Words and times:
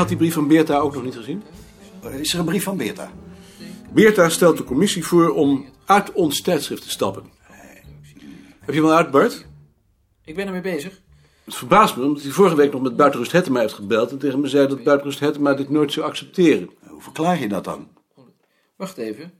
Had 0.00 0.08
die 0.08 0.18
brief 0.18 0.34
van 0.34 0.48
Beerta 0.48 0.78
ook 0.78 0.94
nog 0.94 1.04
niet 1.04 1.16
gezien? 1.16 1.42
Is 2.18 2.32
er 2.32 2.38
een 2.38 2.44
brief 2.44 2.62
van 2.62 2.76
Beerta? 2.76 3.10
Beerta 3.92 4.28
stelt 4.28 4.56
de 4.56 4.64
commissie 4.64 5.04
voor 5.04 5.30
om 5.30 5.68
uit 5.84 6.12
ons 6.12 6.40
tijdschrift 6.40 6.82
te 6.82 6.90
stappen. 6.90 7.24
Heb 8.60 8.74
je 8.74 8.80
hem 8.80 8.84
al 8.84 8.96
uit, 8.96 9.10
Bart? 9.10 9.46
Ik 10.24 10.34
ben 10.34 10.46
ermee 10.46 10.60
bezig. 10.60 11.00
Het 11.44 11.54
verbaast 11.54 11.96
me, 11.96 12.04
omdat 12.04 12.22
hij 12.22 12.30
vorige 12.30 12.56
week 12.56 12.72
nog 12.72 12.82
met 12.82 12.96
Buitenrust 12.96 13.32
Hettema 13.32 13.60
heeft 13.60 13.74
gebeld... 13.74 14.10
en 14.10 14.18
tegen 14.18 14.40
me 14.40 14.48
zei 14.48 14.68
dat 14.68 14.82
Buitenrust 14.82 15.20
Hettema 15.20 15.54
dit 15.54 15.70
nooit 15.70 15.92
zou 15.92 16.06
accepteren. 16.06 16.70
Hoe 16.86 17.02
verklaar 17.02 17.40
je 17.40 17.48
dat 17.48 17.64
dan? 17.64 17.88
Wacht 18.76 18.96
even. 18.96 19.32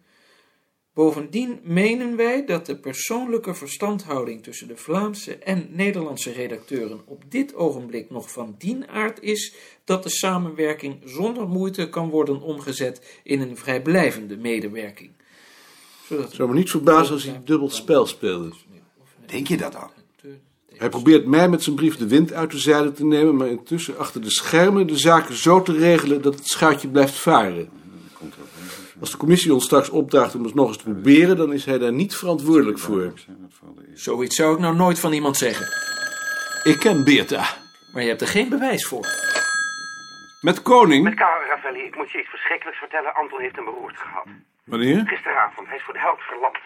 Bovendien 0.95 1.61
menen 1.63 2.17
wij 2.17 2.47
dat 2.47 2.67
de 2.67 2.77
persoonlijke 2.77 3.55
verstandhouding 3.55 4.43
tussen 4.43 4.69
de 4.69 4.77
Vlaamse 4.77 5.37
en 5.37 5.69
Nederlandse 5.71 6.33
redacteuren 6.33 7.01
op 7.05 7.23
dit 7.29 7.55
ogenblik 7.55 8.11
nog 8.11 8.31
van 8.31 8.55
dien 8.59 8.89
aard 8.89 9.23
is 9.23 9.55
dat 9.85 10.03
de 10.03 10.11
samenwerking 10.11 11.03
zonder 11.05 11.49
moeite 11.49 11.89
kan 11.89 12.09
worden 12.09 12.41
omgezet 12.41 13.21
in 13.23 13.41
een 13.41 13.57
vrijblijvende 13.57 14.37
medewerking. 14.37 15.11
Zodat 16.07 16.25
Het 16.25 16.35
zou 16.35 16.49
me 16.49 16.55
niet 16.55 16.71
verbazen 16.71 17.15
als 17.15 17.25
hij 17.25 17.41
dubbel 17.45 17.71
spel 17.71 18.07
speelde. 18.07 18.53
Denk 19.27 19.49
je 19.49 19.57
dat 19.57 19.73
dan? 19.73 19.91
Hij 20.77 20.89
probeert 20.89 21.27
mij 21.27 21.49
met 21.49 21.63
zijn 21.63 21.77
brief 21.77 21.97
de 21.97 22.07
wind 22.07 22.33
uit 22.33 22.51
de 22.51 22.59
zeilen 22.59 22.95
te 22.95 23.05
nemen... 23.05 23.37
maar 23.37 23.49
intussen 23.49 23.99
achter 23.99 24.23
de 24.23 24.31
schermen 24.31 24.87
de 24.87 24.99
zaken 24.99 25.35
zo 25.35 25.63
te 25.63 25.73
regelen 25.73 26.23
dat 26.23 26.35
het 26.35 26.47
schuitje 26.47 26.89
blijft 26.89 27.15
varen. 27.15 27.80
Als 29.01 29.11
de 29.11 29.17
commissie 29.17 29.55
ons 29.55 29.65
straks 29.65 29.91
opdraagt 29.91 30.35
om 30.35 30.45
het 30.45 30.55
nog 30.55 30.69
eens 30.69 30.77
te 30.77 30.85
proberen... 30.85 31.37
dan 31.37 31.53
is 31.53 31.65
hij 31.65 31.79
daar 31.79 31.93
niet 31.93 32.17
verantwoordelijk 32.17 32.79
voor. 32.79 33.13
Zoiets 33.95 34.37
zou 34.37 34.55
ik 34.55 34.61
nou 34.61 34.75
nooit 34.75 35.01
van 35.01 35.13
iemand 35.13 35.37
zeggen. 35.37 35.67
Ik 36.73 36.79
ken 36.79 37.05
Beerta. 37.05 37.45
Maar 37.93 38.03
je 38.03 38.09
hebt 38.09 38.21
er 38.21 38.27
geen 38.27 38.49
bewijs 38.49 38.87
voor. 38.87 39.07
Met 40.41 40.63
Koning? 40.63 41.05
Met 41.05 41.15
Karel 41.15 41.49
Ravelli, 41.49 41.83
ik 41.83 41.97
moet 41.97 42.11
je 42.11 42.19
iets 42.19 42.29
verschrikkelijks 42.29 42.79
vertellen. 42.79 43.15
Anton 43.15 43.41
heeft 43.41 43.59
een 43.59 43.65
beroerte 43.65 43.99
gehad. 43.99 44.27
Wanneer? 44.65 45.03
Gisteravond, 45.07 45.67
hij 45.69 45.77
is 45.77 45.83
voor 45.83 45.95
de 45.95 46.01
helft 46.01 46.23
verlamd. 46.23 46.59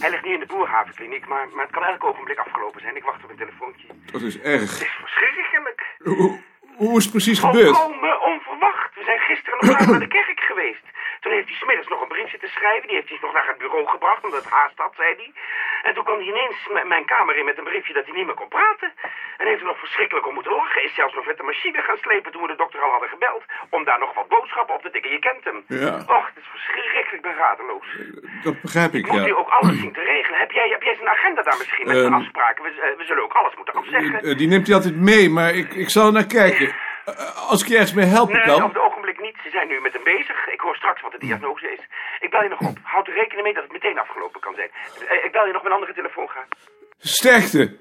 Hij 0.00 0.10
ligt 0.10 0.24
nu 0.24 0.32
in 0.32 0.40
de 0.40 0.46
boerhavenkliniek, 0.46 1.26
maar, 1.28 1.48
maar 1.54 1.64
het 1.64 1.74
kan 1.74 1.84
elk 1.84 2.04
ogenblik 2.04 2.38
afgelopen 2.38 2.80
zijn. 2.80 2.96
Ik 2.96 3.04
wacht 3.04 3.24
op 3.24 3.30
een 3.30 3.36
telefoontje. 3.36 3.86
Dat 4.12 4.22
is 4.22 4.40
erg. 4.40 4.70
Het 4.78 4.88
is 4.88 4.96
verschrikkelijk. 5.00 5.80
Hoe, 5.98 6.40
hoe 6.76 6.96
is 6.96 7.02
het 7.04 7.12
precies 7.12 7.38
gebeurd? 7.38 7.76
Volkomen 7.76 8.22
onverwacht. 8.22 8.94
We 8.94 9.02
zijn 9.04 9.18
gisteren 9.18 9.58
nog 9.60 9.78
laat 9.78 9.88
naar 9.96 10.06
de 10.08 10.16
kerk 10.18 10.40
geweest. 10.40 10.84
Toen 11.24 11.32
heeft 11.36 11.50
hij 11.52 11.60
smiddags 11.62 11.88
nog 11.94 12.00
een 12.02 12.14
brief 12.14 12.30
zitten 12.34 12.48
schrijven. 12.56 12.86
Die 12.88 12.96
heeft 12.98 13.08
hij 13.12 13.18
nog 13.26 13.32
naar 13.36 13.48
het 13.52 13.58
bureau 13.62 13.86
gebracht, 13.94 14.24
omdat 14.24 14.42
het 14.44 14.52
haast 14.58 14.78
had, 14.84 14.92
zei 15.00 15.10
hij. 15.20 15.30
En 15.86 15.92
toen 15.94 16.04
kwam 16.08 16.18
hij 16.22 16.28
ineens 16.32 16.58
mijn 16.94 17.04
kamer 17.12 17.34
in 17.38 17.44
met 17.50 17.58
een 17.58 17.70
briefje 17.72 17.92
dat 17.98 18.04
hij 18.06 18.14
niet 18.16 18.26
meer 18.26 18.40
kon 18.42 18.48
praten. 18.58 18.88
En 19.38 19.46
heeft 19.46 19.60
er 19.64 19.66
nog 19.72 19.78
verschrikkelijk 19.86 20.26
om 20.28 20.34
moeten 20.34 20.52
lachen. 20.60 20.84
Is 20.84 20.94
zelfs 20.94 21.14
nog 21.14 21.26
met 21.26 21.36
de 21.36 21.42
machine 21.52 21.80
gaan 21.82 22.00
slepen 22.06 22.32
toen 22.32 22.42
we 22.42 22.48
de 22.54 22.62
dokter 22.62 22.80
al 22.80 22.90
hadden 22.90 23.08
gebeld. 23.08 23.42
Om 23.76 23.84
daar 23.84 23.98
nog 23.98 24.14
wat 24.14 24.28
boodschappen 24.28 24.74
op 24.74 24.82
te 24.82 24.90
tikken. 24.90 25.10
Je 25.10 25.18
kent 25.18 25.44
hem. 25.44 25.58
Ja. 25.68 25.94
Och, 26.16 26.26
het 26.30 26.36
is 26.42 26.48
verschrikkelijk. 26.56 27.02
Radeloos. 27.38 27.86
Dat 28.42 28.60
begrijp 28.60 28.94
ik, 28.94 29.06
Moet 29.06 29.20
u 29.20 29.26
ja. 29.26 29.34
ook 29.34 29.48
alles 29.48 29.78
zien 29.80 29.92
te 29.92 30.00
regelen? 30.00 30.38
Heb 30.38 30.50
jij, 30.50 30.68
heb 30.68 30.82
jij 30.82 30.94
zijn 30.94 31.08
agenda 31.08 31.42
daar 31.42 31.56
misschien 31.58 31.86
met 31.86 31.96
zijn 31.96 32.12
afspraken? 32.12 32.64
We, 32.64 32.70
eh, 32.70 32.96
we 32.98 33.04
zullen 33.04 33.22
ook 33.22 33.32
alles 33.32 33.54
moeten 33.56 33.74
afzeggen. 33.74 34.22
Eh, 34.22 34.36
Die 34.36 34.48
neemt 34.48 34.66
hij 34.66 34.76
altijd 34.76 34.96
mee, 34.96 35.30
maar 35.30 35.54
ik, 35.54 35.74
ik 35.74 35.90
zal 35.90 36.06
er 36.06 36.12
naar 36.12 36.26
kijken. 36.26 36.74
Eh, 37.04 37.50
Als 37.50 37.62
ik 37.62 37.68
je 37.68 37.74
ergens 37.74 37.92
mee 37.94 38.04
helpen 38.04 38.34
Nee, 38.34 38.44
kan... 38.44 38.72
niet. 39.34 39.42
Ze 39.44 39.50
zijn 39.50 39.68
nu 39.68 39.80
met 39.80 39.92
hem 39.92 40.04
bezig. 40.04 40.46
Ik 40.52 40.60
hoor 40.60 40.76
straks 40.76 41.00
wat 41.02 41.12
de 41.12 41.18
diagnose 41.18 41.72
is. 41.72 41.80
Ik 42.20 42.30
bel 42.30 42.42
je 42.42 42.48
nog 42.48 42.60
op. 42.60 42.78
Houd 42.82 43.06
er 43.06 43.14
rekening 43.14 43.42
mee 43.42 43.54
dat 43.54 43.62
het 43.62 43.72
meteen 43.72 43.98
afgelopen 43.98 44.40
kan 44.40 44.54
zijn. 44.54 44.70
Eh, 45.08 45.24
Ik 45.24 45.32
bel 45.32 45.46
je 45.46 45.52
nog 45.52 45.62
met 45.62 45.70
een 45.72 45.78
andere 45.78 45.94
telefoon 45.94 46.28
gaan. 46.28 46.48
Sterkte! 46.98 47.76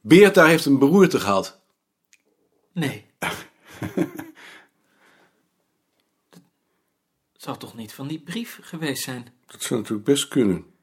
Beerta 0.00 0.46
heeft 0.46 0.64
een 0.64 0.78
beroerte 0.78 1.20
gehad. 1.20 1.60
Nee. 2.72 3.06
Het 7.32 7.50
zou 7.50 7.56
toch 7.58 7.74
niet 7.74 7.94
van 7.94 8.06
die 8.08 8.20
brief 8.22 8.58
geweest 8.62 9.02
zijn? 9.02 9.34
Dat 9.46 9.62
zou 9.62 9.80
natuurlijk 9.80 10.08
best 10.08 10.28
kunnen. 10.28 10.74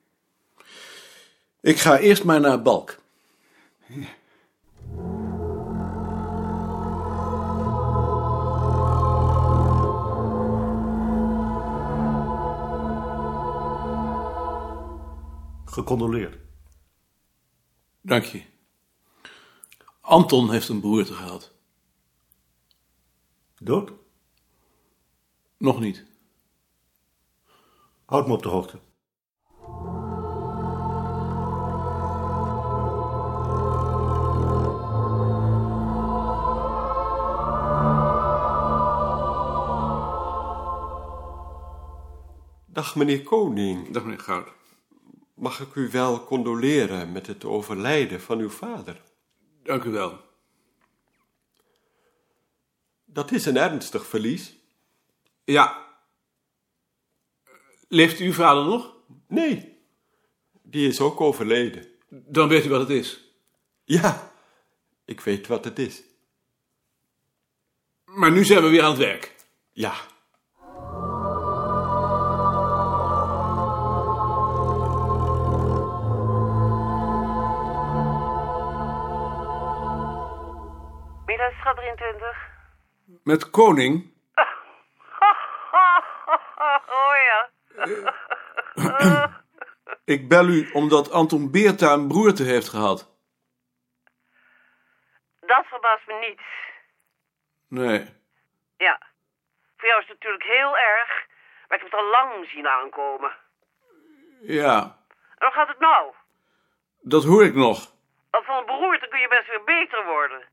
Ik 1.61 1.77
ga 1.77 1.97
eerst 1.97 2.23
maar 2.23 2.39
naar 2.39 2.61
Balk. 2.61 2.97
Gecondoleerd. 15.79 16.37
Dank 18.01 18.23
je. 18.23 18.43
Anton 20.01 20.51
heeft 20.51 20.69
een 20.69 20.79
beroerte 20.79 21.13
gehad. 21.13 21.51
Dood? 23.57 23.91
Nog 25.57 25.79
niet. 25.79 26.05
Houd 28.05 28.27
me 28.27 28.33
op 28.33 28.43
de 28.43 28.49
hoogte. 28.49 28.79
Dag 42.65 42.95
meneer 42.95 43.23
Koning, 43.23 43.89
Dag 43.91 44.03
meneer 44.03 44.19
Goud. 44.19 44.57
Mag 45.39 45.59
ik 45.59 45.75
u 45.75 45.89
wel 45.89 46.23
condoleren 46.23 47.11
met 47.11 47.27
het 47.27 47.45
overlijden 47.45 48.21
van 48.21 48.39
uw 48.39 48.49
vader? 48.49 49.01
Dank 49.63 49.83
u 49.83 49.89
wel. 49.89 50.21
Dat 53.05 53.31
is 53.31 53.45
een 53.45 53.57
ernstig 53.57 54.05
verlies. 54.05 54.55
Ja. 55.43 55.87
Leeft 57.87 58.19
uw 58.19 58.33
vader 58.33 58.65
nog? 58.65 58.95
Nee, 59.27 59.77
die 60.61 60.87
is 60.87 60.99
ook 60.99 61.21
overleden. 61.21 61.87
Dan 62.09 62.47
weet 62.47 62.65
u 62.65 62.69
wat 62.69 62.79
het 62.79 62.89
is. 62.89 63.33
Ja, 63.83 64.31
ik 65.05 65.21
weet 65.21 65.47
wat 65.47 65.63
het 65.63 65.79
is. 65.79 66.03
Maar 68.05 68.31
nu 68.31 68.45
zijn 68.45 68.63
we 68.63 68.69
weer 68.69 68.83
aan 68.83 68.89
het 68.89 68.99
werk. 68.99 69.35
Ja, 69.71 69.95
Middagsschat 81.59 81.75
23. 81.75 82.37
Met 83.23 83.49
Koning. 83.49 83.93
Oh 86.87 87.15
ja. 87.29 87.49
Ik 90.15 90.27
bel 90.29 90.47
u 90.47 90.69
omdat 90.73 91.11
Anton 91.11 91.51
Beerta 91.51 91.93
een 91.93 92.07
broerte 92.07 92.43
heeft 92.43 92.69
gehad. 92.69 93.17
Dat 95.39 95.65
verbaast 95.65 96.07
me 96.07 96.13
niet. 96.29 96.41
Nee. 97.67 97.99
Ja. 98.77 99.01
Voor 99.77 99.87
jou 99.87 100.01
is 100.01 100.07
het 100.07 100.17
natuurlijk 100.17 100.43
heel 100.43 100.77
erg, 100.77 101.27
maar 101.67 101.77
ik 101.77 101.83
heb 101.83 101.91
het 101.91 101.99
al 101.99 102.09
lang 102.09 102.47
zien 102.49 102.67
aankomen. 102.67 103.31
Ja, 104.41 104.97
En 105.37 105.45
hoe 105.45 105.51
gaat 105.51 105.67
het 105.67 105.79
nou? 105.79 106.13
dat 107.01 107.23
hoor 107.23 107.43
ik 107.43 107.53
nog. 107.53 107.93
Van 108.31 108.57
een 108.57 108.65
beroerte 108.65 109.07
kun 109.07 109.19
je 109.19 109.27
best 109.27 109.47
weer 109.47 109.63
beter 109.63 110.05
worden. 110.05 110.43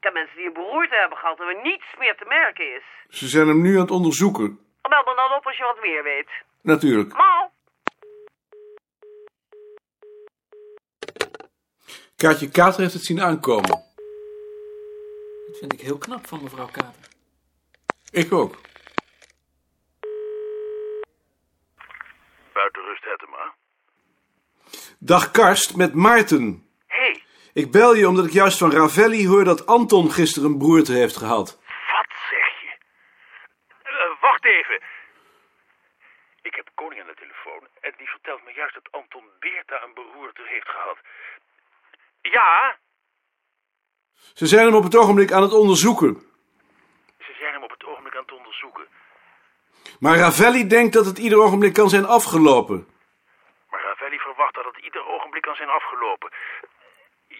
Ik 0.00 0.06
heb 0.06 0.14
mensen 0.14 0.36
die 0.36 0.46
een 0.46 0.52
beroerte 0.52 0.94
hebben 0.94 1.18
gehad 1.18 1.38
en 1.38 1.44
waar 1.44 1.62
niets 1.62 1.84
meer 1.98 2.16
te 2.16 2.24
merken 2.28 2.74
is. 2.74 2.82
Ze 3.18 3.28
zijn 3.28 3.48
hem 3.48 3.60
nu 3.60 3.74
aan 3.74 3.80
het 3.80 3.90
onderzoeken. 3.90 4.58
Bel 4.82 5.02
me 5.04 5.14
dan 5.14 5.36
op 5.36 5.46
als 5.46 5.56
je 5.56 5.62
wat 5.62 5.80
meer 5.80 6.02
weet. 6.02 6.28
Natuurlijk. 6.62 7.12
Mau! 7.12 7.48
Kaatje 12.16 12.50
Kater 12.50 12.80
heeft 12.80 12.92
het 12.92 13.04
zien 13.04 13.20
aankomen. 13.20 13.68
Dat 15.46 15.58
vind 15.58 15.72
ik 15.72 15.80
heel 15.80 15.98
knap 15.98 16.26
van 16.26 16.42
mevrouw 16.42 16.68
Kater. 16.72 17.08
Ik 18.10 18.32
ook. 18.32 18.54
Buitenrust 22.52 23.04
Hettema. 23.04 23.54
Dag 24.98 25.30
Karst, 25.30 25.76
met 25.76 25.94
Maarten. 25.94 26.69
Ik 27.52 27.70
bel 27.70 27.94
je 27.94 28.08
omdat 28.08 28.24
ik 28.24 28.32
juist 28.32 28.58
van 28.58 28.72
Ravelli 28.72 29.28
hoor 29.28 29.44
dat 29.44 29.66
Anton 29.66 30.10
gisteren 30.10 30.50
een 30.50 30.58
broerte 30.58 30.92
heeft 30.92 31.16
gehad. 31.16 31.58
Wat 31.92 32.10
zeg 32.30 32.48
je? 32.62 32.72
Eh, 33.82 34.20
wacht 34.20 34.44
even. 34.44 34.82
Ik 36.42 36.54
heb 36.54 36.68
koning 36.74 37.00
aan 37.00 37.06
de 37.06 37.14
telefoon 37.14 37.62
en 37.80 37.92
die 37.96 38.08
vertelt 38.08 38.44
me 38.44 38.52
juist 38.54 38.74
dat 38.74 38.88
Anton 38.90 39.24
Beerta 39.38 39.82
een 39.82 39.94
beroerte 39.94 40.42
heeft 40.44 40.68
gehad. 40.68 40.98
Ja, 42.22 42.76
Ze 44.34 44.46
zijn 44.46 44.64
hem 44.66 44.74
op 44.74 44.82
het 44.82 44.96
ogenblik 44.96 45.32
aan 45.32 45.42
het 45.42 45.52
onderzoeken. 45.52 46.22
ze 47.18 47.32
zijn 47.38 47.52
hem 47.52 47.62
op 47.62 47.70
het 47.70 47.84
ogenblik 47.84 48.14
aan 48.16 48.22
het 48.22 48.32
onderzoeken. 48.32 48.86
Maar 50.00 50.16
Ravelli 50.16 50.66
denkt 50.66 50.92
dat 50.92 51.06
het 51.06 51.18
ieder 51.18 51.38
ogenblik 51.38 51.72
kan 51.72 51.88
zijn 51.88 52.04
afgelopen. 52.06 52.88
Maar 53.70 53.82
Ravelli 53.82 54.18
verwacht 54.18 54.54
dat 54.54 54.64
het 54.64 54.84
ieder 54.84 55.06
ogenblik 55.06 55.42
kan 55.42 55.54
zijn 55.56 55.68
afgelopen. 55.68 56.30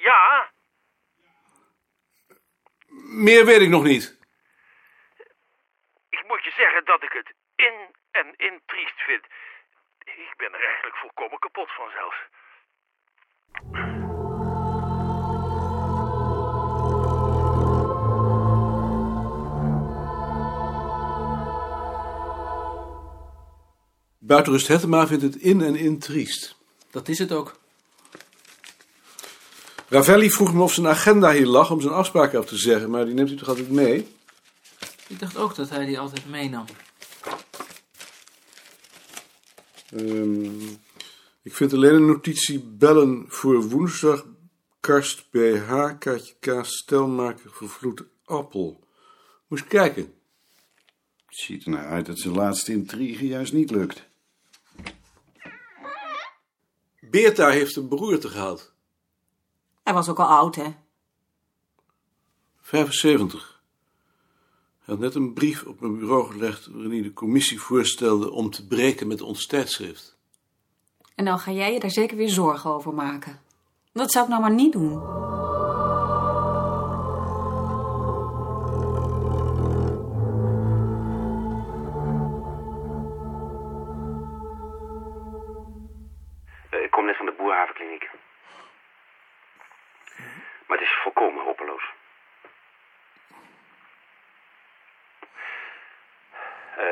Ja, 0.01 0.51
Meer 3.11 3.45
weet 3.45 3.61
ik 3.61 3.69
nog 3.69 3.83
niet. 3.83 4.19
Ik 6.09 6.25
moet 6.27 6.45
je 6.45 6.51
zeggen 6.57 6.85
dat 6.85 7.03
ik 7.03 7.13
het 7.13 7.35
in 7.57 7.95
en 8.11 8.35
in 8.37 8.61
triest 8.67 9.01
vind. 9.01 9.25
Ik 10.05 10.35
ben 10.37 10.53
er 10.53 10.65
eigenlijk 10.65 10.97
volkomen 10.97 11.39
kapot 11.39 11.71
van 11.71 11.91
zelfs. 11.91 12.17
Buitenrust 24.19 24.69
Hettema 24.69 25.07
vindt 25.07 25.23
het 25.23 25.37
in 25.37 25.61
en 25.61 25.77
in 25.77 25.99
triest. 25.99 26.57
Dat 26.91 27.09
is 27.09 27.19
het 27.19 27.33
ook. 27.33 27.60
Ravelli 29.91 30.31
vroeg 30.31 30.55
me 30.55 30.63
of 30.63 30.73
zijn 30.73 30.87
agenda 30.87 31.33
hier 31.33 31.47
lag 31.47 31.71
om 31.71 31.81
zijn 31.81 31.95
afspraken 31.95 32.39
af 32.39 32.47
te 32.47 32.57
zeggen, 32.57 32.91
maar 32.91 33.05
die 33.05 33.15
neemt 33.15 33.31
u 33.31 33.37
toch 33.37 33.49
altijd 33.49 33.71
mee? 33.71 34.09
Ik 35.09 35.19
dacht 35.19 35.37
ook 35.37 35.55
dat 35.55 35.71
hij 35.71 35.87
die 35.87 35.99
altijd 35.99 36.29
meenam. 36.29 36.65
Ehm, 39.91 40.69
ik 41.43 41.55
vind 41.55 41.73
alleen 41.73 41.95
een 41.95 42.07
notitie 42.07 42.61
bellen 42.61 43.25
voor 43.29 43.69
woensdag. 43.69 44.27
Karst 44.81 45.31
BH, 45.31 45.99
kaartje 45.99 46.35
kaas, 46.41 46.77
stelmaker, 46.77 47.51
vervloed 47.53 48.03
appel. 48.25 48.85
Moest 49.47 49.67
kijken. 49.67 50.15
Het 51.27 51.39
ziet 51.39 51.65
er 51.65 51.71
nou 51.71 51.85
uit 51.85 52.07
dat 52.07 52.19
zijn 52.19 52.35
laatste 52.35 52.73
intrigue 52.73 53.29
juist 53.29 53.53
niet 53.53 53.71
lukt. 53.71 54.09
Beerta 57.01 57.49
heeft 57.49 57.77
een 57.77 57.89
beroerte 57.89 58.29
gehad. 58.29 58.70
Hij 59.91 59.99
was 59.99 60.09
ook 60.09 60.19
al 60.19 60.27
oud, 60.27 60.55
hè? 60.55 60.75
75. 62.61 63.63
Hij 64.79 64.95
had 64.95 64.99
net 64.99 65.15
een 65.15 65.33
brief 65.33 65.65
op 65.65 65.81
mijn 65.81 65.99
bureau 65.99 66.31
gelegd 66.31 66.67
waarin 66.67 66.91
hij 66.91 67.03
de 67.03 67.13
commissie 67.13 67.61
voorstelde 67.61 68.31
om 68.31 68.51
te 68.51 68.67
breken 68.67 69.07
met 69.07 69.23
ons 69.23 69.47
tijdschrift. 69.47 70.17
En 71.15 71.25
dan 71.25 71.39
ga 71.39 71.53
jij 71.53 71.73
je 71.73 71.81
daar 71.81 71.91
zeker 71.91 72.17
weer 72.17 72.29
zorgen 72.29 72.71
over 72.71 72.95
maken. 72.95 73.41
Dat 73.93 74.13
zou 74.13 74.25
ik 74.25 74.31
nou 74.31 74.43
maar 74.43 74.55
niet 74.55 74.73
doen. 74.73 75.30
Eh, 96.81 96.87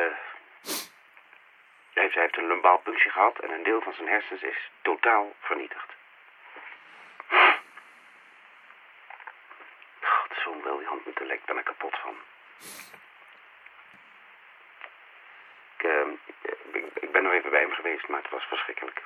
hij, 1.95 2.03
heeft, 2.03 2.15
hij 2.15 2.23
heeft 2.23 2.37
een 2.37 2.47
lumbaal 2.47 2.79
punctie 2.79 3.11
gehad 3.11 3.39
en 3.39 3.51
een 3.51 3.63
deel 3.63 3.81
van 3.81 3.93
zijn 3.93 4.09
hersens 4.09 4.43
is 4.43 4.71
totaal 4.83 5.35
vernietigd. 5.41 5.93
God, 10.01 10.37
zo'n 10.43 10.63
William 10.63 11.01
intellect 11.05 11.45
ben 11.45 11.59
ik 11.59 11.65
kapot 11.65 11.99
van. 11.99 12.17
Ik, 15.77 15.85
eh, 15.85 16.07
ik, 16.73 16.85
ik 16.95 17.13
ben 17.13 17.23
nog 17.23 17.33
even 17.33 17.51
bij 17.51 17.61
hem 17.61 17.73
geweest, 17.73 18.09
maar 18.09 18.23
het 18.23 18.31
was 18.31 18.45
verschrikkelijk. 18.45 19.03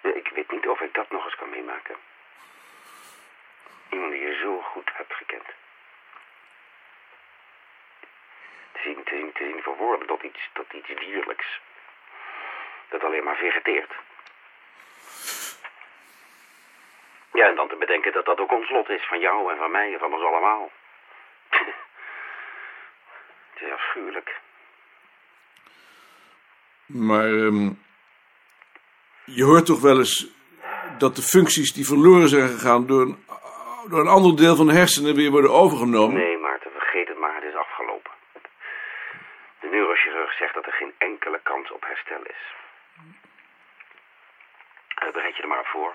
Ik 0.00 0.28
weet 0.28 0.50
niet 0.50 0.68
of 0.68 0.80
ik 0.80 0.94
dat 0.94 1.10
nog 1.10 1.24
eens 1.24 1.36
kan 1.36 1.50
meemaken. 1.50 1.96
Iemand 3.88 4.12
die 4.12 4.20
je 4.20 4.34
zo 4.34 4.60
goed 4.60 4.90
hebt 4.94 5.14
gekend. 5.14 5.46
Te 8.67 8.67
zien, 8.84 9.04
te 9.04 9.14
zien, 9.14 9.30
zien 9.34 9.62
verwoorden 9.62 10.06
tot 10.06 10.22
iets, 10.22 10.50
tot 10.52 10.72
iets 10.72 11.00
dierlijks. 11.00 11.60
Dat 12.88 13.04
alleen 13.04 13.24
maar 13.24 13.36
vegeteert. 13.36 13.92
Ja, 17.32 17.48
en 17.48 17.54
dan 17.54 17.68
te 17.68 17.76
bedenken 17.76 18.12
dat 18.12 18.24
dat 18.24 18.40
ook 18.40 18.52
ons 18.52 18.70
lot 18.70 18.88
is. 18.88 19.06
Van 19.06 19.20
jou 19.20 19.52
en 19.52 19.58
van 19.58 19.70
mij 19.70 19.92
en 19.92 19.98
van 19.98 20.12
ons 20.12 20.22
allemaal. 20.22 20.70
Het 23.52 23.62
is 23.66 23.72
afschuwelijk. 23.72 24.40
Maar 26.86 27.24
ehm, 27.24 27.70
je 29.24 29.44
hoort 29.44 29.66
toch 29.66 29.80
wel 29.80 29.98
eens 29.98 30.26
dat 30.98 31.16
de 31.16 31.22
functies 31.22 31.72
die 31.72 31.86
verloren 31.86 32.28
zijn 32.28 32.48
gegaan 32.48 32.86
door 32.86 33.00
een, 33.00 33.24
door 33.88 34.00
een 34.00 34.14
ander 34.16 34.36
deel 34.36 34.56
van 34.56 34.66
de 34.66 34.72
hersenen 34.72 35.14
weer 35.14 35.30
worden 35.30 35.50
overgenomen? 35.50 36.16
Nee, 36.16 36.38
Maarten, 36.38 36.70
vergeet 36.70 37.08
het 37.08 37.18
maar. 37.18 37.34
Het 37.34 37.44
is 37.44 37.54
afgelopen. 37.54 38.10
De 39.60 39.68
neurochirurg 39.70 40.27
zegt 40.38 40.54
dat 40.54 40.66
er 40.66 40.72
geen 40.72 40.94
enkele 40.98 41.40
kans 41.42 41.70
op 41.70 41.84
herstel 41.84 42.22
is. 42.22 42.54
Uh, 45.02 45.12
bereid 45.12 45.36
je 45.36 45.42
er 45.42 45.48
maar 45.48 45.64
voor. 45.64 45.94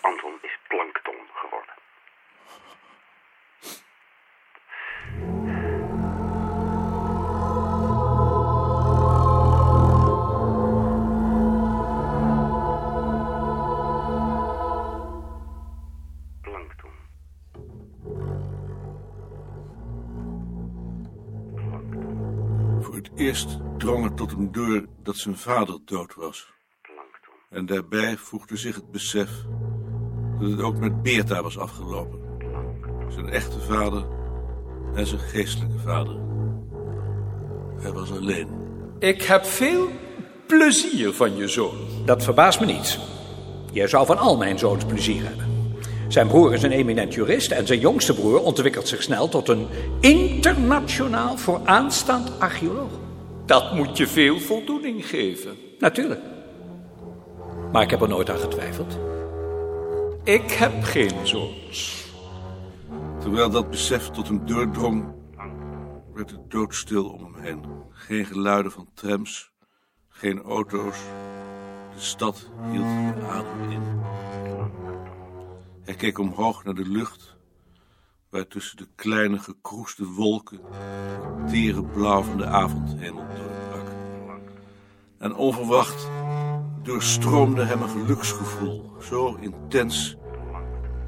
Anton 0.00 0.38
is 0.42 0.58
plankton 0.68 1.28
geworden. 1.34 1.74
Eerst 23.16 23.58
drong 23.78 24.04
het 24.04 24.16
tot 24.16 24.30
hem 24.30 24.52
door 24.52 24.86
dat 25.02 25.16
zijn 25.16 25.36
vader 25.36 25.78
dood 25.84 26.14
was. 26.14 26.52
En 27.50 27.66
daarbij 27.66 28.16
voegde 28.16 28.56
zich 28.56 28.74
het 28.74 28.90
besef 28.90 29.30
dat 30.40 30.50
het 30.50 30.60
ook 30.60 30.78
met 30.78 31.02
Beerta 31.02 31.42
was 31.42 31.58
afgelopen. 31.58 32.18
Zijn 33.08 33.28
echte 33.28 33.60
vader 33.60 34.06
en 34.94 35.06
zijn 35.06 35.20
geestelijke 35.20 35.78
vader. 35.78 36.16
Hij 37.78 37.92
was 37.92 38.10
alleen. 38.10 38.48
Ik 38.98 39.22
heb 39.22 39.44
veel 39.44 39.88
plezier 40.46 41.12
van 41.12 41.36
je 41.36 41.48
zoon. 41.48 41.76
Dat 42.04 42.24
verbaast 42.24 42.60
me 42.60 42.66
niet. 42.66 42.98
Jij 43.72 43.88
zou 43.88 44.06
van 44.06 44.18
al 44.18 44.36
mijn 44.36 44.58
zoons 44.58 44.84
plezier 44.84 45.22
hebben. 45.24 45.46
Zijn 46.08 46.26
broer 46.26 46.54
is 46.54 46.62
een 46.62 46.70
eminent 46.70 47.14
jurist 47.14 47.50
en 47.50 47.66
zijn 47.66 47.80
jongste 47.80 48.14
broer 48.14 48.40
ontwikkelt 48.40 48.88
zich 48.88 49.02
snel 49.02 49.28
tot 49.28 49.48
een 49.48 49.66
internationaal 50.00 51.36
vooraanstaand 51.36 52.40
archeoloog. 52.40 53.05
Dat 53.46 53.74
moet 53.74 53.96
je 53.96 54.06
veel 54.06 54.38
voldoening 54.38 55.06
geven. 55.06 55.56
Natuurlijk. 55.78 56.20
Maar 57.72 57.82
ik 57.82 57.90
heb 57.90 58.00
er 58.00 58.08
nooit 58.08 58.30
aan 58.30 58.38
getwijfeld. 58.38 58.98
Ik 60.24 60.50
heb 60.50 60.82
geen 60.82 61.26
zoons. 61.26 62.04
Terwijl 63.20 63.50
dat 63.50 63.70
besef 63.70 64.08
tot 64.10 64.28
hem 64.28 64.46
doordrong, 64.46 65.14
werd 66.14 66.30
het 66.30 66.50
doodstil 66.50 67.08
om 67.08 67.24
hem 67.24 67.42
heen. 67.42 67.64
Geen 67.90 68.24
geluiden 68.24 68.72
van 68.72 68.88
trams, 68.94 69.50
geen 70.08 70.42
auto's. 70.42 70.98
De 71.94 72.00
stad 72.00 72.50
hield 72.70 73.16
de 73.16 73.26
adem 73.26 73.70
in. 73.70 73.82
Hij 75.82 75.94
keek 75.94 76.18
omhoog 76.18 76.64
naar 76.64 76.74
de 76.74 76.88
lucht, 76.88 77.35
waar 78.30 78.46
tussen 78.46 78.76
de 78.76 78.88
kleine 78.94 79.38
gekroesde 79.38 80.06
wolken 80.06 80.60
het 80.70 81.48
tere 81.48 81.84
blauw 81.84 82.22
van 82.22 82.36
de 82.36 82.46
avondhemel 82.46 83.26
doorbrak. 83.36 83.88
En 85.18 85.34
onverwacht 85.34 86.08
doorstroomde 86.82 87.64
hem 87.64 87.82
een 87.82 87.88
geluksgevoel, 87.88 88.92
zo 89.00 89.34
intens 89.34 90.16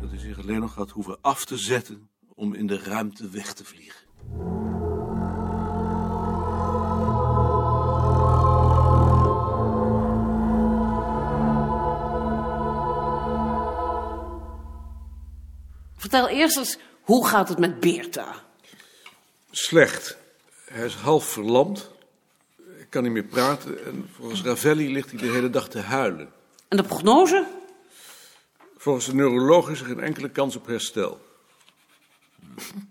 dat 0.01 0.11
hij 0.11 0.19
zich 0.19 0.39
alleen 0.39 0.61
nog 0.61 0.75
had 0.75 0.91
hoeven 0.91 1.19
af 1.21 1.45
te 1.45 1.57
zetten 1.57 2.11
om 2.35 2.55
in 2.55 2.67
de 2.67 2.79
ruimte 2.79 3.29
weg 3.29 3.53
te 3.53 3.65
vliegen. 3.65 4.07
Vertel 15.97 16.29
eerst 16.29 16.57
eens, 16.57 16.79
hoe 17.09 17.27
gaat 17.27 17.49
het 17.49 17.59
met 17.59 17.81
Beerta? 17.81 18.35
Slecht. 19.51 20.17
Hij 20.65 20.85
is 20.85 20.95
half 20.95 21.25
verlamd. 21.25 21.91
Hij 22.57 22.87
kan 22.89 23.03
niet 23.03 23.13
meer 23.13 23.25
praten. 23.25 23.85
En 23.85 24.11
volgens 24.13 24.43
Ravelli 24.43 24.93
ligt 24.93 25.11
hij 25.11 25.21
de 25.21 25.27
hele 25.27 25.51
dag 25.51 25.69
te 25.69 25.79
huilen. 25.79 26.33
En 26.69 26.77
de 26.77 26.83
prognose? 26.83 27.47
Volgens 28.77 29.07
de 29.07 29.15
neuroloog 29.15 29.71
is 29.71 29.81
er 29.81 29.87
geen 29.87 30.01
enkele 30.01 30.31
kans 30.31 30.57
op 30.57 30.67
herstel. 30.67 31.21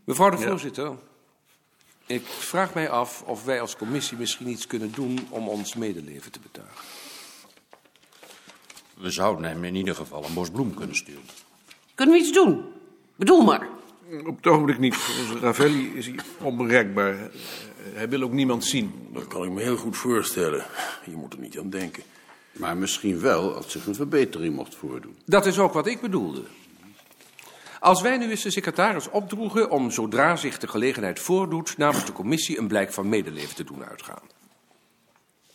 Mevrouw 0.04 0.30
de 0.30 0.38
voorzitter, 0.38 0.96
ik 2.06 2.26
vraag 2.26 2.74
mij 2.74 2.90
af 2.90 3.22
of 3.22 3.44
wij 3.44 3.62
als 3.62 3.76
commissie 3.76 4.18
misschien 4.18 4.48
iets 4.48 4.68
kunnen 4.68 4.92
doen 4.92 5.28
om 5.30 5.50
ons 5.50 5.76
medeleven 5.76 6.32
te 6.32 6.40
betuigen. 6.40 6.86
We 8.94 9.12
zouden 9.12 9.44
hem 9.46 9.64
in 9.64 9.76
ieder 9.76 9.96
geval 9.96 10.24
een 10.24 10.34
bos 10.34 10.50
bloem 10.50 10.74
kunnen 10.74 10.96
sturen. 10.96 11.26
Kunnen 11.96 12.16
we 12.16 12.22
iets 12.22 12.34
doen? 12.34 12.66
Bedoel 13.16 13.42
maar. 13.42 13.77
Op 14.26 14.36
het 14.36 14.48
ogenblik 14.48 14.78
niet. 14.78 14.96
Volgens 14.96 15.42
Ravelli 15.42 15.92
is 15.96 16.06
hij 16.06 16.16
onbereikbaar. 16.42 17.16
Hij 17.94 18.10
wil 18.10 18.22
ook 18.22 18.32
niemand 18.32 18.66
zien. 18.66 19.10
Dat 19.14 19.28
kan 19.28 19.44
ik 19.44 19.52
me 19.52 19.62
heel 19.62 19.78
goed 19.78 19.98
voorstellen. 19.98 20.66
Je 21.06 21.16
moet 21.16 21.34
er 21.34 21.40
niet 21.40 21.60
aan 21.60 21.70
denken. 21.70 22.04
Maar 22.52 22.78
misschien 22.78 23.20
wel 23.20 23.56
als 23.56 23.72
zich 23.72 23.86
een 23.86 23.96
verbetering 23.96 24.56
mocht 24.56 24.76
voordoen. 24.76 25.16
Dat 25.26 25.46
is 25.46 25.60
ook 25.60 25.74
wat 25.74 25.88
ik 25.88 26.02
bedoelde. 26.02 26.44
Als 27.80 28.02
wij 28.02 28.18
nu 28.18 28.30
eens 28.30 28.42
de 28.42 28.52
secretaris 28.52 29.10
opdroegen 29.10 29.70
om 29.70 29.92
zodra 29.92 30.36
zich 30.36 30.58
de 30.58 30.68
gelegenheid 30.68 31.20
voordoet 31.20 31.78
namens 31.78 32.06
de 32.06 32.12
commissie 32.12 32.60
een 32.60 32.68
blijk 32.68 32.94
van 32.94 33.10
medeleven 33.10 33.56
te 33.56 33.64
doen 33.64 33.86
uitgaan. 33.86 34.22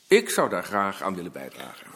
Ik 0.06 0.30
zou 0.30 0.48
daar 0.48 0.64
graag 0.64 1.02
aan 1.02 1.14
willen 1.14 1.32
bijdragen. 1.32 1.86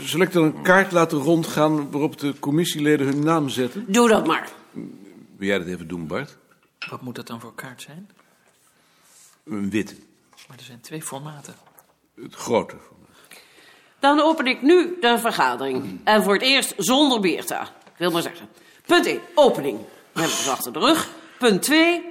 Zal 0.00 0.20
ik 0.20 0.32
dan 0.32 0.44
een 0.44 0.62
kaart 0.62 0.92
laten 0.92 1.18
rondgaan 1.18 1.90
waarop 1.90 2.18
de 2.18 2.38
commissieleden 2.38 3.06
hun 3.06 3.24
naam 3.24 3.48
zetten? 3.48 3.84
Doe 3.88 4.08
dat 4.08 4.26
maar. 4.26 4.48
Wil 5.36 5.48
jij 5.48 5.58
dat 5.58 5.66
even 5.66 5.88
doen, 5.88 6.06
Bart? 6.06 6.36
Wat 6.90 7.02
moet 7.02 7.14
dat 7.14 7.26
dan 7.26 7.40
voor 7.40 7.54
kaart 7.54 7.82
zijn? 7.82 8.10
Een 9.44 9.70
wit. 9.70 9.96
Maar 10.48 10.56
er 10.56 10.64
zijn 10.64 10.80
twee 10.80 11.02
formaten. 11.02 11.54
Het 12.14 12.34
grote. 12.34 12.76
Dan 13.98 14.20
open 14.20 14.46
ik 14.46 14.62
nu 14.62 14.96
de 15.00 15.18
vergadering. 15.18 16.00
En 16.04 16.22
voor 16.22 16.32
het 16.32 16.42
eerst 16.42 16.74
zonder 16.76 17.20
Beerta. 17.20 17.62
Ik 17.62 17.98
wil 17.98 18.10
maar 18.10 18.22
zeggen. 18.22 18.48
Punt 18.86 19.06
1, 19.06 19.20
opening. 19.34 19.78
We 20.12 20.20
hebben 20.20 20.38
het 20.38 20.48
achter 20.48 20.72
de 20.72 20.78
rug. 20.78 21.10
Punt 21.38 21.62
2, 21.62 22.02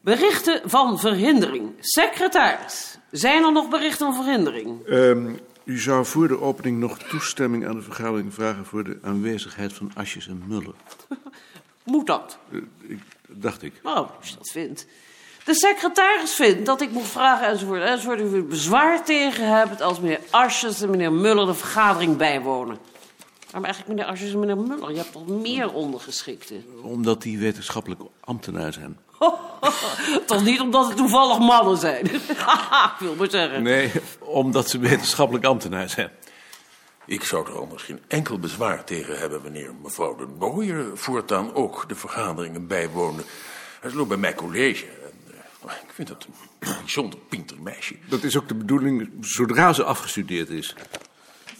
berichten 0.00 0.70
van 0.70 0.98
verhindering. 0.98 1.72
Secretaris, 1.80 2.98
zijn 3.10 3.44
er 3.44 3.52
nog 3.52 3.68
berichten 3.68 4.06
van 4.06 4.24
verhindering? 4.24 4.86
Ehm, 4.86 5.34
u 5.64 5.78
zou 5.78 6.04
voor 6.04 6.28
de 6.28 6.40
opening 6.40 6.78
nog 6.78 6.98
toestemming 6.98 7.66
aan 7.66 7.76
de 7.76 7.82
vergadering 7.82 8.34
vragen 8.34 8.64
voor 8.64 8.84
de 8.84 8.98
aanwezigheid 9.02 9.72
van 9.72 9.90
Asjes 9.94 10.28
en 10.28 10.42
Muller. 10.46 10.74
Moet 11.86 12.06
dat? 12.06 12.38
Eh, 12.52 12.58
ik, 12.80 13.00
dacht 13.28 13.62
ik. 13.62 13.72
Nou, 13.82 14.06
als 14.18 14.28
je 14.28 14.34
dat 14.36 14.50
vindt. 14.50 14.86
De 15.44 15.54
secretaris 15.54 16.32
vindt 16.32 16.66
dat 16.66 16.80
ik 16.80 16.90
moet 16.90 17.06
vragen 17.06 17.46
enzovoort, 17.46 17.82
enzovoort. 17.82 18.20
U 18.20 18.34
er 18.34 18.46
bezwaar 18.46 19.04
tegen 19.04 19.56
hebt 19.56 19.82
als 19.82 20.00
meneer 20.00 20.20
Asjes 20.30 20.80
en 20.80 20.90
meneer 20.90 21.12
Muller 21.12 21.46
de 21.46 21.54
vergadering 21.54 22.16
bijwonen. 22.16 22.78
Waarom 23.44 23.64
eigenlijk 23.64 23.88
meneer 23.88 24.12
Asjes 24.12 24.32
en 24.32 24.38
meneer 24.38 24.58
Muller? 24.58 24.90
Je 24.90 24.96
hebt 24.96 25.12
toch 25.12 25.26
meer 25.26 25.72
ondergeschikten? 25.72 26.64
Omdat 26.82 27.22
die 27.22 27.38
wetenschappelijk 27.38 28.00
ambtenaar 28.20 28.72
zijn. 28.72 28.98
toch 30.26 30.44
niet 30.44 30.60
omdat 30.60 30.86
het 30.86 30.96
toevallig 30.96 31.38
mannen 31.38 31.76
zijn? 31.76 32.04
ik 32.94 32.96
wil 32.98 33.14
maar 33.14 33.30
zeggen. 33.30 33.62
Nee, 33.62 33.92
omdat 34.18 34.70
ze 34.70 34.78
wetenschappelijk 34.78 35.44
ambtenaar 35.44 35.88
zijn. 35.88 36.10
Ik 37.06 37.24
zou 37.24 37.46
er 37.46 37.58
anders 37.58 37.82
geen 37.82 38.00
enkel 38.08 38.38
bezwaar 38.38 38.84
tegen 38.84 39.18
hebben 39.18 39.42
wanneer 39.42 39.74
mevrouw 39.82 40.16
de 40.16 40.26
Nooier 40.38 40.98
voortaan 40.98 41.54
ook 41.54 41.88
de 41.88 41.94
vergaderingen 41.94 42.66
bijwoonde. 42.66 43.22
Hij 43.80 43.92
loopt 43.92 44.08
bij 44.08 44.16
mijn 44.16 44.34
college. 44.34 44.86
En, 44.86 45.34
eh, 45.66 45.72
ik 45.82 45.92
vind 45.92 46.08
dat 46.08 46.26
een 46.58 46.74
bijzonder 46.84 47.18
pinter 47.28 47.60
meisje. 47.60 47.96
Dat 48.08 48.22
is 48.22 48.36
ook 48.36 48.48
de 48.48 48.54
bedoeling 48.54 49.10
zodra 49.20 49.72
ze 49.72 49.84
afgestudeerd 49.84 50.48
is. 50.48 50.74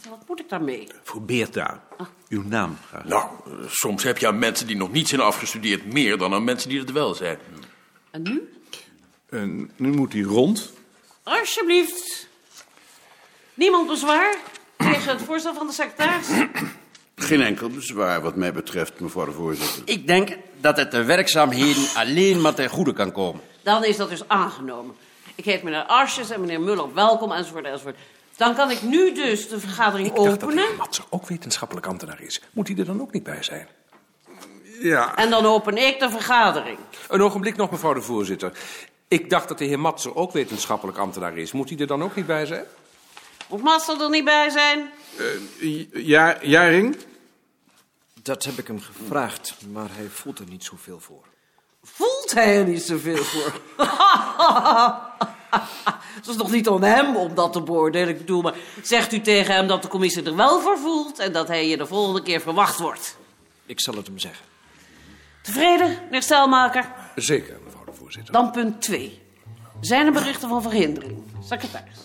Wat 0.09 0.27
moet 0.27 0.39
ik 0.39 0.49
daarmee? 0.49 0.87
Voor 1.03 1.21
Beerta. 1.21 1.83
Uw 2.29 2.43
naam 2.43 2.77
graag. 2.87 3.05
Nou, 3.05 3.29
eh, 3.45 3.51
soms 3.69 4.03
heb 4.03 4.17
je 4.17 4.27
aan 4.27 4.39
mensen 4.39 4.67
die 4.67 4.75
nog 4.75 4.91
niet 4.91 5.07
zijn 5.07 5.21
afgestudeerd 5.21 5.93
meer 5.93 6.17
dan 6.17 6.33
aan 6.33 6.43
mensen 6.43 6.69
die 6.69 6.79
het 6.79 6.91
wel 6.91 7.13
zijn. 7.13 7.37
En 8.11 8.21
nu? 8.21 8.53
En 9.29 9.71
nu 9.75 9.91
moet 9.91 10.13
hij 10.13 10.21
rond. 10.21 10.73
Alsjeblieft. 11.23 12.27
Niemand 13.53 13.87
bezwaar 13.87 14.35
tegen 15.07 15.25
het 15.25 15.31
voorstel 15.31 15.53
van 15.53 15.67
de 15.67 15.73
secretaris? 15.73 16.27
Geen 17.29 17.41
enkel 17.41 17.69
bezwaar 17.69 18.21
wat 18.21 18.35
mij 18.35 18.53
betreft, 18.53 18.99
mevrouw 18.99 19.25
de 19.25 19.31
voorzitter. 19.31 19.81
Ik 19.85 20.07
denk 20.07 20.37
dat 20.61 20.77
het 20.77 20.91
de 20.91 21.03
werkzaamheden 21.03 21.83
alleen 21.95 22.41
maar 22.41 22.53
ten 22.53 22.69
goede 22.69 22.93
kan 22.93 23.11
komen. 23.11 23.41
Dan 23.63 23.83
is 23.83 23.97
dat 23.97 24.09
dus 24.09 24.27
aangenomen. 24.27 24.95
Ik 25.35 25.45
heet 25.45 25.63
meneer 25.63 25.83
Arsjes 25.83 26.29
en 26.29 26.41
meneer 26.41 26.61
Muller 26.61 26.93
welkom 26.93 27.31
enzovoort 27.31 27.65
enzovoort. 27.65 27.95
Dan 28.35 28.55
kan 28.55 28.71
ik 28.71 28.81
nu 28.81 29.13
dus 29.13 29.49
de 29.49 29.59
vergadering 29.59 30.07
Ik 30.07 30.15
dacht 30.15 30.29
dat 30.29 30.39
de 30.39 30.45
openen. 30.45 30.67
heer 30.67 30.77
Matser 30.77 31.03
ook 31.09 31.27
wetenschappelijk 31.27 31.87
ambtenaar 31.87 32.21
is. 32.21 32.41
Moet 32.51 32.67
hij 32.67 32.77
er 32.77 32.85
dan 32.85 33.01
ook 33.01 33.11
niet 33.11 33.23
bij 33.23 33.43
zijn? 33.43 33.67
Ja. 34.81 35.15
En 35.15 35.29
dan 35.29 35.45
open 35.45 35.77
ik 35.77 35.99
de 35.99 36.09
vergadering. 36.09 36.77
Een 37.07 37.21
ogenblik 37.21 37.55
nog, 37.55 37.71
mevrouw 37.71 37.93
de 37.93 38.01
voorzitter. 38.01 38.51
Ik 39.07 39.29
dacht 39.29 39.47
dat 39.47 39.57
de 39.57 39.65
heer 39.65 39.79
Matser 39.79 40.15
ook 40.15 40.31
wetenschappelijk 40.31 40.97
ambtenaar 40.97 41.37
is. 41.37 41.51
Moet 41.51 41.69
hij 41.69 41.77
er 41.77 41.87
dan 41.87 42.03
ook 42.03 42.15
niet 42.15 42.25
bij 42.25 42.45
zijn? 42.45 42.65
Moet 43.49 43.61
Master 43.61 44.01
er 44.01 44.09
niet 44.09 44.25
bij 44.25 44.49
zijn? 44.49 44.89
Ja, 45.91 46.37
Jaring? 46.41 46.97
Dat 48.21 48.43
heb 48.43 48.57
ik 48.57 48.67
hem 48.67 48.81
gevraagd, 48.81 49.55
maar 49.71 49.89
hij 49.91 50.07
voelt 50.07 50.39
er 50.39 50.47
niet 50.49 50.63
zoveel 50.63 50.99
voor. 50.99 51.25
Voelt 51.83 52.31
hij 52.33 52.57
er 52.57 52.65
niet 52.65 52.81
zoveel 52.81 53.23
voor? 53.23 53.61
Het 56.17 56.27
is 56.27 56.35
nog 56.35 56.51
niet 56.51 56.67
aan 56.67 56.83
hem 56.83 57.15
om 57.15 57.35
dat 57.35 57.53
te 57.53 57.61
beoordelen. 57.61 58.09
Ik 58.09 58.17
bedoel, 58.17 58.41
maar 58.41 58.55
zegt 58.83 59.13
u 59.13 59.21
tegen 59.21 59.55
hem 59.55 59.67
dat 59.67 59.81
de 59.81 59.87
commissie 59.87 60.23
er 60.23 60.35
wel 60.35 60.61
voor 60.61 60.77
voelt... 60.77 61.19
en 61.19 61.31
dat 61.31 61.47
hij 61.47 61.63
hier 61.63 61.77
de 61.77 61.85
volgende 61.85 62.21
keer 62.21 62.41
verwacht 62.41 62.79
wordt? 62.79 63.17
Ik 63.65 63.81
zal 63.81 63.95
het 63.95 64.07
hem 64.07 64.19
zeggen. 64.19 64.45
Tevreden, 65.41 65.97
meneer 66.03 66.21
Stelmaker? 66.21 66.91
Zeker, 67.15 67.59
mevrouw 67.63 67.83
de 67.85 67.93
voorzitter. 67.93 68.33
Dan 68.33 68.51
punt 68.51 68.81
2. 68.81 69.21
Zijn 69.79 70.05
er 70.05 70.11
berichten 70.11 70.49
van 70.49 70.61
verhindering? 70.61 71.23
Secretaris. 71.43 71.97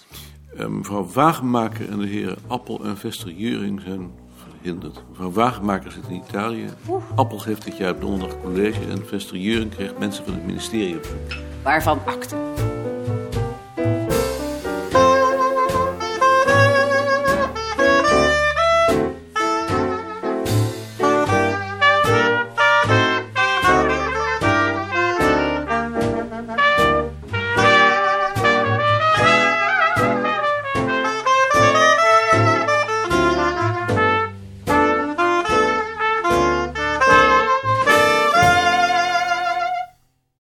Eh, 0.57 0.67
mevrouw 0.67 1.07
Wagenmaker 1.13 1.91
en 1.91 1.99
de 1.99 2.07
heren 2.07 2.37
Appel 2.47 2.85
en 2.85 2.97
Vester 2.97 3.31
Juring 3.31 3.81
zijn 3.81 4.11
verhinderd. 4.35 5.03
Mevrouw 5.09 5.33
Wagenmaker 5.33 5.93
zit 5.93 6.09
in 6.09 6.23
Italië. 6.29 6.67
Appel 7.15 7.43
heeft 7.45 7.65
dit 7.65 7.77
jaar 7.77 7.91
op 7.95 8.01
donderdag 8.01 8.41
college 8.41 8.81
en 8.91 9.07
Vester 9.07 9.37
Juring 9.37 9.71
kreeg 9.71 9.99
mensen 9.99 10.25
van 10.25 10.35
het 10.35 10.47
ministerie. 10.47 11.01
Waarvan 11.63 11.99
akte? 12.07 12.37